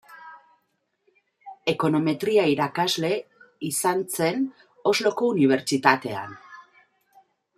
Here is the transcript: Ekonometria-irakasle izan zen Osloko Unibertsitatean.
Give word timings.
Ekonometria-irakasle 1.73 3.11
izan 3.69 4.03
zen 4.21 4.43
Osloko 4.93 5.31
Unibertsitatean. 5.37 6.37